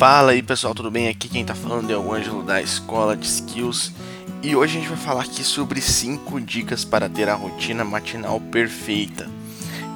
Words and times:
Fala 0.00 0.32
aí 0.32 0.42
pessoal, 0.42 0.74
tudo 0.74 0.90
bem? 0.90 1.08
Aqui 1.08 1.28
quem 1.28 1.44
tá 1.44 1.54
falando 1.54 1.90
é 1.90 1.94
o 1.94 2.14
Ângelo 2.14 2.42
da 2.42 2.62
Escola 2.62 3.14
de 3.14 3.26
Skills 3.26 3.92
e 4.42 4.56
hoje 4.56 4.78
a 4.78 4.80
gente 4.80 4.88
vai 4.88 4.96
falar 4.96 5.24
aqui 5.24 5.44
sobre 5.44 5.78
5 5.82 6.40
dicas 6.40 6.86
para 6.86 7.06
ter 7.06 7.28
a 7.28 7.34
rotina 7.34 7.84
matinal 7.84 8.40
perfeita. 8.40 9.28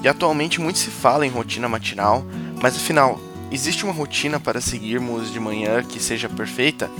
E 0.02 0.06
atualmente 0.06 0.60
muito 0.60 0.78
se 0.78 0.90
fala 0.90 1.26
em 1.26 1.30
rotina 1.30 1.70
matinal, 1.70 2.22
mas 2.60 2.76
afinal, 2.76 3.18
existe 3.50 3.82
uma 3.82 3.94
rotina 3.94 4.38
para 4.38 4.60
seguirmos 4.60 5.32
de 5.32 5.40
manhã 5.40 5.82
que 5.82 5.98
seja 5.98 6.28
perfeita? 6.28 6.90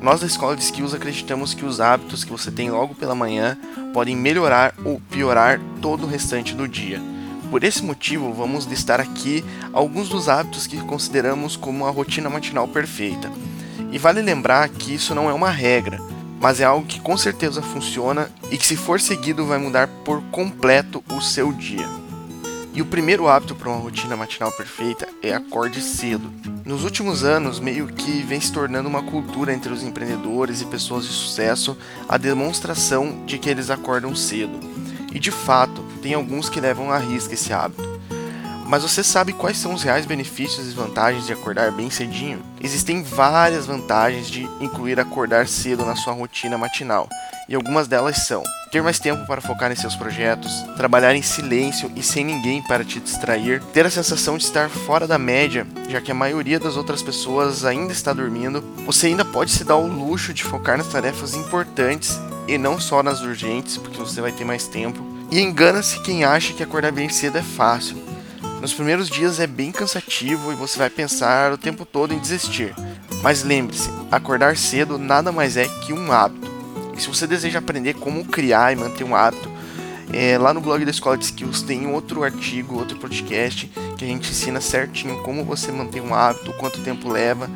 Nós 0.00 0.20
da 0.20 0.26
Escola 0.26 0.56
de 0.56 0.62
Skills 0.62 0.94
acreditamos 0.94 1.52
que 1.52 1.66
os 1.66 1.82
hábitos 1.82 2.24
que 2.24 2.32
você 2.32 2.50
tem 2.50 2.70
logo 2.70 2.94
pela 2.94 3.14
manhã 3.14 3.58
podem 3.92 4.16
melhorar 4.16 4.74
ou 4.86 5.02
piorar 5.10 5.60
todo 5.82 6.04
o 6.04 6.08
restante 6.08 6.54
do 6.54 6.66
dia. 6.66 6.98
Por 7.50 7.64
esse 7.64 7.82
motivo, 7.82 8.32
vamos 8.32 8.66
listar 8.66 9.00
aqui 9.00 9.42
alguns 9.72 10.08
dos 10.08 10.28
hábitos 10.28 10.66
que 10.66 10.76
consideramos 10.82 11.56
como 11.56 11.86
a 11.86 11.90
rotina 11.90 12.28
matinal 12.28 12.68
perfeita. 12.68 13.30
E 13.90 13.98
vale 13.98 14.20
lembrar 14.20 14.68
que 14.68 14.94
isso 14.94 15.14
não 15.14 15.30
é 15.30 15.32
uma 15.32 15.50
regra, 15.50 15.98
mas 16.38 16.60
é 16.60 16.64
algo 16.64 16.86
que 16.86 17.00
com 17.00 17.16
certeza 17.16 17.62
funciona 17.62 18.30
e 18.50 18.58
que, 18.58 18.66
se 18.66 18.76
for 18.76 19.00
seguido, 19.00 19.46
vai 19.46 19.58
mudar 19.58 19.88
por 20.04 20.22
completo 20.30 21.02
o 21.10 21.22
seu 21.22 21.50
dia. 21.52 21.86
E 22.74 22.82
o 22.82 22.86
primeiro 22.86 23.26
hábito 23.26 23.54
para 23.54 23.70
uma 23.70 23.80
rotina 23.80 24.14
matinal 24.14 24.52
perfeita 24.52 25.08
é 25.22 25.34
acorde 25.34 25.80
cedo. 25.80 26.30
Nos 26.66 26.84
últimos 26.84 27.24
anos, 27.24 27.58
meio 27.58 27.86
que 27.86 28.22
vem 28.22 28.40
se 28.40 28.52
tornando 28.52 28.88
uma 28.88 29.02
cultura 29.02 29.54
entre 29.54 29.72
os 29.72 29.82
empreendedores 29.82 30.60
e 30.60 30.66
pessoas 30.66 31.06
de 31.06 31.12
sucesso 31.12 31.76
a 32.06 32.18
demonstração 32.18 33.24
de 33.24 33.38
que 33.38 33.48
eles 33.48 33.70
acordam 33.70 34.14
cedo. 34.14 34.60
E 35.12 35.18
de 35.18 35.30
fato, 35.30 35.82
tem 35.98 36.14
alguns 36.14 36.48
que 36.48 36.60
levam 36.60 36.90
à 36.90 36.98
risca 36.98 37.34
esse 37.34 37.52
hábito. 37.52 37.98
Mas 38.66 38.82
você 38.82 39.02
sabe 39.02 39.32
quais 39.32 39.56
são 39.56 39.72
os 39.72 39.82
reais 39.82 40.04
benefícios 40.04 40.70
e 40.70 40.74
vantagens 40.74 41.26
de 41.26 41.32
acordar 41.32 41.72
bem 41.72 41.88
cedinho? 41.90 42.42
Existem 42.60 43.02
várias 43.02 43.64
vantagens 43.64 44.28
de 44.28 44.42
incluir 44.60 45.00
acordar 45.00 45.48
cedo 45.48 45.86
na 45.86 45.96
sua 45.96 46.12
rotina 46.12 46.58
matinal, 46.58 47.08
e 47.48 47.54
algumas 47.54 47.88
delas 47.88 48.26
são: 48.26 48.42
ter 48.70 48.82
mais 48.82 48.98
tempo 48.98 49.26
para 49.26 49.40
focar 49.40 49.72
em 49.72 49.74
seus 49.74 49.96
projetos, 49.96 50.52
trabalhar 50.76 51.14
em 51.14 51.22
silêncio 51.22 51.90
e 51.96 52.02
sem 52.02 52.22
ninguém 52.22 52.62
para 52.62 52.84
te 52.84 53.00
distrair, 53.00 53.62
ter 53.72 53.86
a 53.86 53.90
sensação 53.90 54.36
de 54.36 54.44
estar 54.44 54.68
fora 54.68 55.06
da 55.06 55.18
média, 55.18 55.66
já 55.88 55.98
que 56.02 56.12
a 56.12 56.14
maioria 56.14 56.60
das 56.60 56.76
outras 56.76 57.02
pessoas 57.02 57.64
ainda 57.64 57.92
está 57.92 58.12
dormindo. 58.12 58.62
Você 58.84 59.06
ainda 59.06 59.24
pode 59.24 59.50
se 59.50 59.64
dar 59.64 59.76
o 59.76 59.86
luxo 59.86 60.34
de 60.34 60.44
focar 60.44 60.76
nas 60.76 60.88
tarefas 60.88 61.34
importantes 61.34 62.20
e 62.46 62.58
não 62.58 62.78
só 62.78 63.02
nas 63.02 63.22
urgentes, 63.22 63.78
porque 63.78 63.98
você 63.98 64.20
vai 64.20 64.32
ter 64.32 64.44
mais 64.44 64.66
tempo. 64.66 65.17
E 65.30 65.40
engana-se 65.40 66.00
quem 66.00 66.24
acha 66.24 66.54
que 66.54 66.62
acordar 66.62 66.90
bem 66.90 67.10
cedo 67.10 67.36
é 67.36 67.42
fácil. 67.42 67.96
Nos 68.62 68.72
primeiros 68.72 69.10
dias 69.10 69.38
é 69.38 69.46
bem 69.46 69.70
cansativo 69.70 70.50
e 70.50 70.54
você 70.54 70.78
vai 70.78 70.88
pensar 70.88 71.52
o 71.52 71.58
tempo 71.58 71.84
todo 71.84 72.14
em 72.14 72.18
desistir. 72.18 72.74
Mas 73.22 73.42
lembre-se, 73.42 73.90
acordar 74.10 74.56
cedo 74.56 74.96
nada 74.98 75.30
mais 75.30 75.56
é 75.56 75.68
que 75.68 75.92
um 75.92 76.10
hábito. 76.10 76.50
E 76.96 77.00
se 77.00 77.08
você 77.08 77.26
deseja 77.26 77.58
aprender 77.58 77.94
como 77.94 78.24
criar 78.24 78.72
e 78.72 78.76
manter 78.76 79.04
um 79.04 79.14
hábito, 79.14 79.50
é, 80.12 80.38
lá 80.38 80.54
no 80.54 80.62
blog 80.62 80.82
da 80.82 80.90
Escola 80.90 81.18
de 81.18 81.26
Skills 81.26 81.60
tem 81.60 81.86
outro 81.86 82.24
artigo, 82.24 82.78
outro 82.78 82.98
podcast 82.98 83.66
que 83.98 84.04
a 84.04 84.08
gente 84.08 84.30
ensina 84.30 84.62
certinho 84.62 85.22
como 85.22 85.44
você 85.44 85.70
manter 85.70 86.00
um 86.00 86.14
hábito, 86.14 86.54
quanto 86.54 86.80
tempo 86.80 87.06
leva, 87.06 87.50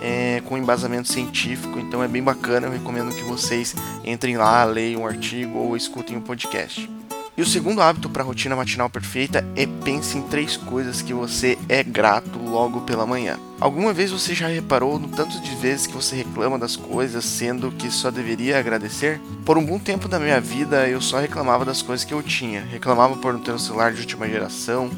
é, 0.00 0.40
com 0.46 0.56
embasamento 0.56 1.12
científico. 1.12 1.78
Então 1.78 2.02
é 2.02 2.08
bem 2.08 2.22
bacana. 2.22 2.66
Eu 2.66 2.72
recomendo 2.72 3.14
que 3.14 3.22
vocês 3.22 3.74
entrem 4.02 4.38
lá, 4.38 4.64
leiam 4.64 5.02
o 5.02 5.06
artigo 5.06 5.58
ou 5.58 5.76
escutem 5.76 6.16
o 6.16 6.22
podcast. 6.22 6.97
E 7.38 7.40
o 7.40 7.46
segundo 7.46 7.80
hábito 7.80 8.10
para 8.10 8.24
a 8.24 8.26
rotina 8.26 8.56
matinal 8.56 8.90
perfeita 8.90 9.46
é 9.54 9.64
pense 9.84 10.18
em 10.18 10.22
três 10.22 10.56
coisas 10.56 11.00
que 11.00 11.14
você 11.14 11.56
é 11.68 11.84
grato 11.84 12.36
logo 12.36 12.80
pela 12.80 13.06
manhã. 13.06 13.38
Alguma 13.60 13.92
vez 13.92 14.10
você 14.10 14.34
já 14.34 14.48
reparou 14.48 14.98
no 14.98 15.06
tanto 15.06 15.40
de 15.40 15.54
vezes 15.54 15.86
que 15.86 15.94
você 15.94 16.16
reclama 16.16 16.58
das 16.58 16.74
coisas, 16.74 17.24
sendo 17.24 17.70
que 17.70 17.92
só 17.92 18.10
deveria 18.10 18.58
agradecer? 18.58 19.20
Por 19.44 19.56
um 19.56 19.64
bom 19.64 19.78
tempo 19.78 20.08
da 20.08 20.18
minha 20.18 20.40
vida 20.40 20.88
eu 20.88 21.00
só 21.00 21.20
reclamava 21.20 21.64
das 21.64 21.80
coisas 21.80 22.04
que 22.04 22.12
eu 22.12 22.24
tinha. 22.24 22.60
Reclamava 22.60 23.16
por 23.16 23.32
não 23.32 23.40
ter 23.40 23.52
um 23.52 23.58
celular 23.58 23.92
de 23.92 24.00
última 24.00 24.28
geração, 24.28 24.90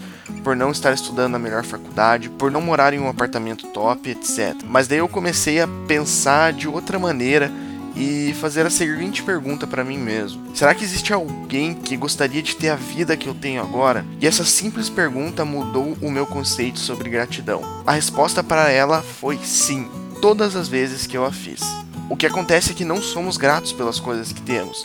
por 0.42 0.56
não 0.56 0.70
estar 0.70 0.94
estudando 0.94 1.32
na 1.32 1.38
melhor 1.38 1.62
faculdade, 1.62 2.30
por 2.30 2.50
não 2.50 2.62
morar 2.62 2.94
em 2.94 3.00
um 3.00 3.08
apartamento 3.10 3.66
top, 3.66 4.08
etc. 4.08 4.56
Mas 4.64 4.88
daí 4.88 5.00
eu 5.00 5.08
comecei 5.08 5.60
a 5.60 5.68
pensar 5.86 6.54
de 6.54 6.66
outra 6.66 6.98
maneira 6.98 7.52
e 7.96 8.34
fazer 8.40 8.66
a 8.66 8.70
seguinte 8.70 9.22
pergunta 9.22 9.66
para 9.66 9.84
mim 9.84 9.98
mesmo: 9.98 10.54
será 10.54 10.74
que 10.74 10.84
existe 10.84 11.12
alguém 11.12 11.74
que 11.74 11.96
gostaria 11.96 12.42
de 12.42 12.56
ter 12.56 12.68
a 12.68 12.76
vida 12.76 13.16
que 13.16 13.28
eu 13.28 13.34
tenho 13.34 13.60
agora? 13.60 14.04
E 14.20 14.26
essa 14.26 14.44
simples 14.44 14.88
pergunta 14.88 15.44
mudou 15.44 15.96
o 16.00 16.10
meu 16.10 16.26
conceito 16.26 16.78
sobre 16.78 17.10
gratidão. 17.10 17.62
A 17.86 17.92
resposta 17.92 18.42
para 18.42 18.70
ela 18.70 19.02
foi 19.02 19.38
sim, 19.42 19.88
todas 20.20 20.56
as 20.56 20.68
vezes 20.68 21.06
que 21.06 21.16
eu 21.16 21.24
a 21.24 21.32
fiz. 21.32 21.60
O 22.08 22.16
que 22.16 22.26
acontece 22.26 22.72
é 22.72 22.74
que 22.74 22.84
não 22.84 23.00
somos 23.00 23.36
gratos 23.36 23.72
pelas 23.72 24.00
coisas 24.00 24.32
que 24.32 24.42
temos, 24.42 24.84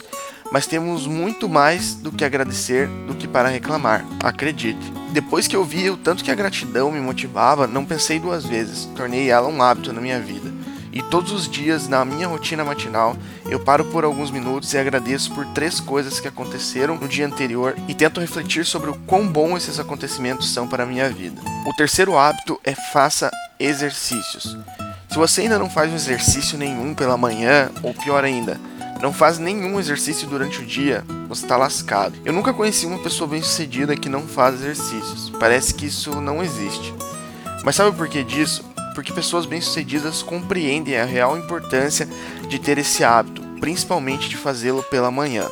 mas 0.52 0.68
temos 0.68 1.08
muito 1.08 1.50
mais 1.50 1.96
do 1.96 2.12
que 2.12 2.24
agradecer 2.24 2.88
do 3.08 3.16
que 3.16 3.28
para 3.28 3.50
reclamar, 3.50 4.06
acredite. 4.22 4.94
Depois 5.12 5.48
que 5.48 5.56
eu 5.56 5.64
vi 5.64 5.90
o 5.90 5.98
tanto 5.98 6.24
que 6.24 6.30
a 6.30 6.36
gratidão 6.36 6.92
me 6.92 7.00
motivava, 7.00 7.66
não 7.66 7.84
pensei 7.84 8.20
duas 8.20 8.46
vezes, 8.46 8.86
tornei 8.96 9.30
ela 9.30 9.48
um 9.48 9.62
hábito 9.62 9.92
na 9.92 10.02
minha 10.02 10.20
vida. 10.20 10.54
E 10.96 11.04
todos 11.04 11.34
os 11.34 11.50
dias, 11.50 11.90
na 11.90 12.06
minha 12.06 12.26
rotina 12.26 12.64
matinal, 12.64 13.18
eu 13.50 13.60
paro 13.60 13.84
por 13.84 14.06
alguns 14.06 14.32
minutos 14.32 14.74
e 14.74 14.78
agradeço 14.78 15.30
por 15.36 15.46
três 15.48 15.82
coisas 15.82 16.22
que 16.22 16.28
aconteceram 16.30 16.96
no 16.96 17.06
dia 17.06 17.28
anterior 17.28 17.76
e 17.86 17.94
tento 17.94 18.22
refletir 18.22 18.66
sobre 18.66 18.90
o 18.90 18.96
quão 19.06 19.28
bom 19.28 19.58
esses 19.58 19.78
acontecimentos 19.78 20.54
são 20.54 20.70
para 20.70 20.84
a 20.84 20.86
minha 20.86 21.10
vida. 21.10 21.42
O 21.68 21.74
terceiro 21.74 22.18
hábito 22.18 22.58
é 22.64 22.74
faça 22.74 23.30
exercícios. 23.60 24.58
Se 25.10 25.18
você 25.18 25.42
ainda 25.42 25.60
não 25.60 25.70
faz 25.70 25.92
um 25.92 25.96
exercício 25.96 26.58
nenhum 26.58 26.96
pela 26.96 27.18
manhã, 27.18 27.70
ou 27.84 27.94
pior 27.94 28.24
ainda, 28.24 28.58
não 29.02 29.12
faz 29.12 29.38
nenhum 29.38 29.78
exercício 29.78 30.26
durante 30.30 30.62
o 30.62 30.66
dia, 30.66 31.04
você 31.28 31.44
está 31.44 31.58
lascado. 31.58 32.16
Eu 32.24 32.32
nunca 32.32 32.54
conheci 32.54 32.86
uma 32.86 33.04
pessoa 33.04 33.30
bem-sucedida 33.30 33.98
que 33.98 34.08
não 34.08 34.22
faz 34.22 34.56
exercícios. 34.56 35.30
Parece 35.40 35.74
que 35.74 35.88
isso 35.88 36.22
não 36.22 36.42
existe. 36.42 36.94
Mas 37.66 37.76
sabe 37.76 37.96
por 37.98 38.08
que 38.08 38.24
disso? 38.24 38.64
Porque 38.96 39.12
pessoas 39.14 39.46
bem-sucedidas 39.46 40.24
compreendem 40.24 40.98
a 40.98 41.04
real 41.04 41.38
importância 41.38 42.08
de 42.48 42.58
ter 42.58 42.78
esse 42.78 43.04
hábito, 43.04 43.42
principalmente 43.60 44.30
de 44.30 44.38
fazê-lo 44.38 44.82
pela 44.84 45.12
manhã. 45.12 45.48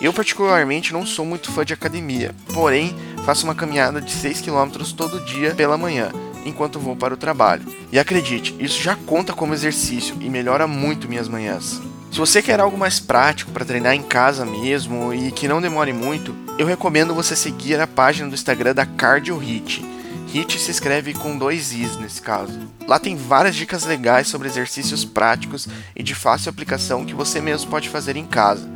Eu, 0.00 0.12
particularmente, 0.12 0.92
não 0.92 1.06
sou 1.06 1.24
muito 1.24 1.50
fã 1.50 1.64
de 1.64 1.72
academia, 1.72 2.34
porém, 2.52 2.94
faço 3.24 3.44
uma 3.44 3.54
caminhada 3.54 4.00
de 4.00 4.10
6 4.10 4.42
km 4.42 4.68
todo 4.94 5.24
dia 5.24 5.54
pela 5.54 5.78
manhã, 5.78 6.10
enquanto 6.44 6.80
vou 6.80 6.94
para 6.94 7.14
o 7.14 7.16
trabalho. 7.16 7.64
E 7.90 7.98
acredite, 7.98 8.54
isso 8.58 8.82
já 8.82 8.94
conta 8.94 9.32
como 9.32 9.54
exercício 9.54 10.16
e 10.20 10.28
melhora 10.28 10.66
muito 10.66 11.08
minhas 11.08 11.28
manhãs. 11.28 11.80
Se 12.10 12.18
você 12.18 12.42
quer 12.42 12.60
algo 12.60 12.76
mais 12.76 12.98
prático 13.00 13.52
para 13.52 13.64
treinar 13.64 13.94
em 13.94 14.02
casa 14.02 14.44
mesmo 14.44 15.14
e 15.14 15.30
que 15.30 15.48
não 15.48 15.62
demore 15.62 15.92
muito, 15.92 16.34
eu 16.58 16.66
recomendo 16.66 17.14
você 17.14 17.36
seguir 17.36 17.80
a 17.80 17.86
página 17.86 18.28
do 18.28 18.34
Instagram 18.34 18.74
da 18.74 18.84
Cardio 18.84 19.36
Hit 19.38 19.95
HIT 20.36 20.58
se 20.58 20.70
escreve 20.70 21.14
com 21.14 21.38
dois 21.38 21.72
Is 21.72 21.96
nesse 21.96 22.20
caso. 22.20 22.60
Lá 22.86 22.98
tem 22.98 23.16
várias 23.16 23.56
dicas 23.56 23.86
legais 23.86 24.28
sobre 24.28 24.46
exercícios 24.46 25.02
práticos 25.02 25.66
e 25.96 26.02
de 26.02 26.14
fácil 26.14 26.50
aplicação 26.50 27.06
que 27.06 27.14
você 27.14 27.40
mesmo 27.40 27.70
pode 27.70 27.88
fazer 27.88 28.16
em 28.16 28.26
casa. 28.26 28.68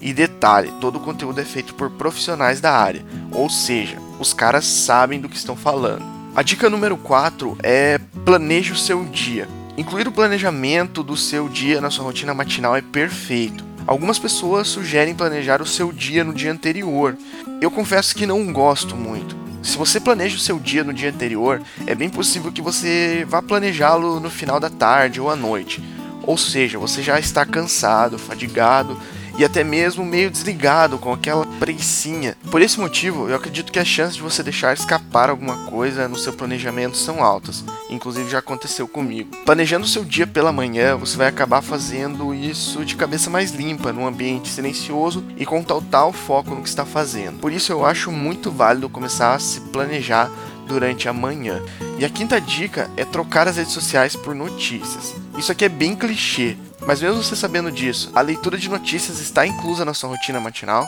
E 0.00 0.12
detalhe, 0.12 0.72
todo 0.80 0.94
o 0.94 1.00
conteúdo 1.00 1.40
é 1.40 1.44
feito 1.44 1.74
por 1.74 1.90
profissionais 1.90 2.60
da 2.60 2.72
área, 2.72 3.04
ou 3.32 3.50
seja, 3.50 3.98
os 4.20 4.32
caras 4.32 4.64
sabem 4.64 5.20
do 5.20 5.28
que 5.28 5.36
estão 5.36 5.56
falando. 5.56 6.04
A 6.36 6.42
dica 6.44 6.70
número 6.70 6.96
4 6.96 7.58
é 7.64 7.98
planeje 8.24 8.70
o 8.72 8.76
seu 8.76 9.04
dia. 9.04 9.48
Incluir 9.76 10.06
o 10.06 10.12
planejamento 10.12 11.02
do 11.02 11.16
seu 11.16 11.48
dia 11.48 11.80
na 11.80 11.90
sua 11.90 12.04
rotina 12.04 12.32
matinal 12.32 12.76
é 12.76 12.80
perfeito. 12.80 13.64
Algumas 13.88 14.20
pessoas 14.20 14.68
sugerem 14.68 15.16
planejar 15.16 15.60
o 15.60 15.66
seu 15.66 15.90
dia 15.90 16.22
no 16.22 16.32
dia 16.32 16.52
anterior. 16.52 17.18
Eu 17.60 17.72
confesso 17.72 18.14
que 18.14 18.24
não 18.24 18.52
gosto 18.52 18.94
muito 18.94 19.47
se 19.68 19.76
você 19.76 20.00
planeja 20.00 20.34
o 20.34 20.40
seu 20.40 20.58
dia 20.58 20.82
no 20.82 20.94
dia 20.94 21.10
anterior, 21.10 21.60
é 21.86 21.94
bem 21.94 22.08
possível 22.08 22.50
que 22.50 22.62
você 22.62 23.26
vá 23.28 23.42
planejá-lo 23.42 24.18
no 24.18 24.30
final 24.30 24.58
da 24.58 24.70
tarde 24.70 25.20
ou 25.20 25.30
à 25.30 25.36
noite. 25.36 25.82
Ou 26.22 26.38
seja, 26.38 26.78
você 26.78 27.02
já 27.02 27.20
está 27.20 27.44
cansado, 27.44 28.18
fadigado 28.18 28.98
e 29.38 29.44
até 29.44 29.62
mesmo 29.62 30.04
meio 30.04 30.30
desligado 30.30 30.98
com 30.98 31.12
aquela 31.12 31.46
preguiçinha. 31.58 32.36
Por 32.50 32.60
esse 32.60 32.78
motivo, 32.80 33.28
eu 33.28 33.36
acredito 33.36 33.70
que 33.70 33.78
as 33.78 33.86
chances 33.86 34.16
de 34.16 34.22
você 34.22 34.42
deixar 34.42 34.74
escapar 34.74 35.30
alguma 35.30 35.56
coisa 35.66 36.08
no 36.08 36.18
seu 36.18 36.32
planejamento 36.32 36.96
são 36.96 37.22
altas. 37.22 37.64
Inclusive 37.88 38.28
já 38.28 38.40
aconteceu 38.40 38.88
comigo. 38.88 39.30
Planejando 39.44 39.86
seu 39.86 40.04
dia 40.04 40.26
pela 40.26 40.52
manhã, 40.52 40.96
você 40.96 41.16
vai 41.16 41.28
acabar 41.28 41.62
fazendo 41.62 42.34
isso 42.34 42.84
de 42.84 42.96
cabeça 42.96 43.30
mais 43.30 43.52
limpa, 43.52 43.92
num 43.92 44.06
ambiente 44.06 44.48
silencioso 44.48 45.24
e 45.36 45.46
com 45.46 45.62
total 45.62 46.12
foco 46.12 46.54
no 46.54 46.62
que 46.62 46.68
está 46.68 46.84
fazendo. 46.84 47.38
Por 47.38 47.52
isso 47.52 47.70
eu 47.70 47.86
acho 47.86 48.10
muito 48.10 48.50
válido 48.50 48.88
começar 48.88 49.34
a 49.34 49.38
se 49.38 49.60
planejar 49.60 50.28
durante 50.66 51.08
a 51.08 51.12
manhã. 51.12 51.62
E 51.98 52.04
a 52.04 52.10
quinta 52.10 52.40
dica 52.40 52.90
é 52.96 53.04
trocar 53.04 53.48
as 53.48 53.56
redes 53.56 53.72
sociais 53.72 54.14
por 54.14 54.34
notícias. 54.34 55.14
Isso 55.36 55.50
aqui 55.50 55.64
é 55.64 55.68
bem 55.68 55.96
clichê, 55.96 56.56
mas 56.86 57.00
mesmo 57.00 57.22
você 57.22 57.36
sabendo 57.36 57.70
disso, 57.70 58.10
a 58.14 58.20
leitura 58.20 58.56
de 58.56 58.68
notícias 58.68 59.18
está 59.20 59.46
inclusa 59.46 59.84
na 59.84 59.94
sua 59.94 60.10
rotina 60.10 60.40
matinal? 60.40 60.86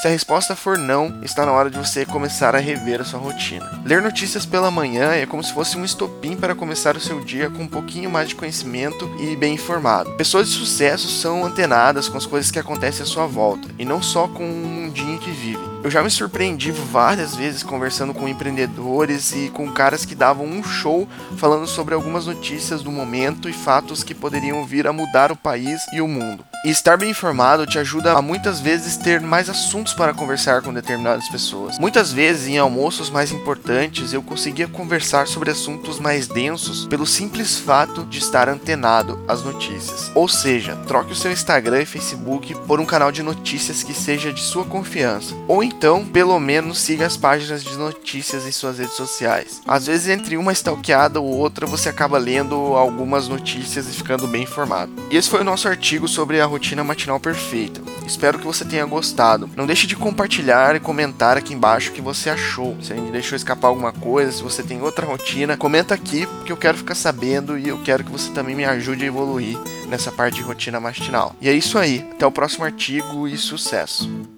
Se 0.00 0.06
a 0.06 0.10
resposta 0.12 0.54
for 0.54 0.78
não, 0.78 1.18
está 1.24 1.44
na 1.44 1.50
hora 1.50 1.68
de 1.68 1.76
você 1.76 2.06
começar 2.06 2.54
a 2.54 2.60
rever 2.60 3.00
a 3.00 3.04
sua 3.04 3.18
rotina. 3.18 3.68
Ler 3.84 4.00
notícias 4.00 4.46
pela 4.46 4.70
manhã 4.70 5.10
é 5.10 5.26
como 5.26 5.42
se 5.42 5.52
fosse 5.52 5.76
um 5.76 5.84
estopim 5.84 6.36
para 6.36 6.54
começar 6.54 6.96
o 6.96 7.00
seu 7.00 7.18
dia 7.18 7.50
com 7.50 7.64
um 7.64 7.68
pouquinho 7.68 8.08
mais 8.08 8.28
de 8.28 8.36
conhecimento 8.36 9.10
e 9.18 9.34
bem 9.34 9.54
informado. 9.54 10.12
Pessoas 10.12 10.46
de 10.46 10.54
sucesso 10.54 11.08
são 11.08 11.44
antenadas 11.44 12.08
com 12.08 12.16
as 12.16 12.26
coisas 12.26 12.48
que 12.48 12.60
acontecem 12.60 13.02
à 13.02 13.06
sua 13.06 13.26
volta 13.26 13.68
e 13.76 13.84
não 13.84 14.00
só 14.00 14.28
com 14.28 14.48
o 14.48 14.66
mundinho 14.68 15.18
que 15.18 15.32
vivem. 15.32 15.68
Eu 15.82 15.90
já 15.90 16.00
me 16.00 16.10
surpreendi 16.10 16.70
várias 16.70 17.34
vezes 17.34 17.64
conversando 17.64 18.14
com 18.14 18.28
empreendedores 18.28 19.32
e 19.32 19.50
com 19.50 19.72
caras 19.72 20.04
que 20.04 20.14
davam 20.14 20.46
um 20.46 20.62
show 20.62 21.08
falando 21.36 21.66
sobre 21.66 21.92
algumas 21.92 22.24
notícias 22.24 22.82
do 22.82 22.92
momento 22.92 23.48
e 23.48 23.52
fatos 23.52 24.04
que 24.04 24.14
poderiam 24.14 24.64
vir 24.64 24.86
a 24.86 24.92
mudar 24.92 25.32
o 25.32 25.36
país 25.36 25.80
e 25.92 26.00
o 26.00 26.06
mundo. 26.06 26.44
E 26.68 26.70
estar 26.70 26.98
bem 26.98 27.08
informado 27.08 27.66
te 27.66 27.78
ajuda 27.78 28.12
a 28.12 28.20
muitas 28.20 28.60
vezes 28.60 28.98
ter 28.98 29.22
mais 29.22 29.48
assuntos 29.48 29.94
para 29.94 30.12
conversar 30.12 30.60
com 30.60 30.70
determinadas 30.70 31.26
pessoas. 31.26 31.78
Muitas 31.78 32.12
vezes 32.12 32.46
em 32.46 32.58
almoços 32.58 33.08
mais 33.08 33.32
importantes 33.32 34.12
eu 34.12 34.22
conseguia 34.22 34.68
conversar 34.68 35.26
sobre 35.26 35.50
assuntos 35.50 35.98
mais 35.98 36.28
densos 36.28 36.84
pelo 36.84 37.06
simples 37.06 37.58
fato 37.58 38.04
de 38.04 38.18
estar 38.18 38.50
antenado 38.50 39.18
às 39.26 39.42
notícias. 39.42 40.12
Ou 40.14 40.28
seja, 40.28 40.76
troque 40.86 41.12
o 41.12 41.16
seu 41.16 41.32
Instagram 41.32 41.80
e 41.80 41.86
Facebook 41.86 42.54
por 42.66 42.80
um 42.80 42.84
canal 42.84 43.10
de 43.10 43.22
notícias 43.22 43.82
que 43.82 43.94
seja 43.94 44.30
de 44.30 44.42
sua 44.42 44.66
confiança. 44.66 45.34
Ou 45.48 45.64
então, 45.64 46.04
pelo 46.04 46.38
menos 46.38 46.76
siga 46.76 47.06
as 47.06 47.16
páginas 47.16 47.64
de 47.64 47.78
notícias 47.78 48.46
em 48.46 48.52
suas 48.52 48.78
redes 48.78 48.94
sociais. 48.94 49.62
Às 49.66 49.86
vezes 49.86 50.08
entre 50.08 50.36
uma 50.36 50.52
stalkeada 50.52 51.18
ou 51.18 51.34
outra 51.34 51.66
você 51.66 51.88
acaba 51.88 52.18
lendo 52.18 52.54
algumas 52.76 53.26
notícias 53.26 53.88
e 53.88 53.92
ficando 53.96 54.28
bem 54.28 54.42
informado. 54.42 54.92
E 55.10 55.16
esse 55.16 55.30
foi 55.30 55.40
o 55.40 55.44
nosso 55.44 55.66
artigo 55.66 56.06
sobre 56.06 56.38
a 56.38 56.57
rotina 56.58 56.82
matinal 56.82 57.20
perfeita. 57.20 57.80
Espero 58.04 58.38
que 58.38 58.44
você 58.44 58.64
tenha 58.64 58.84
gostado. 58.84 59.48
Não 59.56 59.66
deixe 59.66 59.86
de 59.86 59.94
compartilhar 59.94 60.74
e 60.74 60.80
comentar 60.80 61.36
aqui 61.36 61.54
embaixo 61.54 61.90
o 61.90 61.92
que 61.92 62.00
você 62.00 62.28
achou. 62.28 62.76
Se 62.82 62.92
a 62.92 62.96
gente 62.96 63.12
deixou 63.12 63.36
escapar 63.36 63.68
alguma 63.68 63.92
coisa, 63.92 64.32
se 64.32 64.42
você 64.42 64.62
tem 64.62 64.82
outra 64.82 65.06
rotina, 65.06 65.56
comenta 65.56 65.94
aqui 65.94 66.26
porque 66.26 66.52
eu 66.52 66.56
quero 66.56 66.76
ficar 66.76 66.96
sabendo 66.96 67.56
e 67.56 67.68
eu 67.68 67.78
quero 67.82 68.02
que 68.02 68.10
você 68.10 68.30
também 68.32 68.56
me 68.56 68.64
ajude 68.64 69.04
a 69.04 69.06
evoluir 69.06 69.56
nessa 69.88 70.10
parte 70.10 70.36
de 70.36 70.42
rotina 70.42 70.80
matinal. 70.80 71.34
E 71.40 71.48
é 71.48 71.52
isso 71.52 71.78
aí. 71.78 72.04
Até 72.12 72.26
o 72.26 72.32
próximo 72.32 72.64
artigo 72.64 73.28
e 73.28 73.38
sucesso! 73.38 74.37